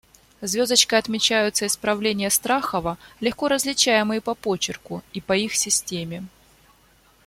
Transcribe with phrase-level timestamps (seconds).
[0.41, 6.25] Звездочкой отмечаются исправления Страхова, легко различаемые по почерку и по их системе.